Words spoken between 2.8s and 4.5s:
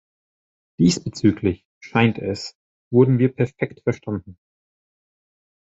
wurden wir perfekt verstanden.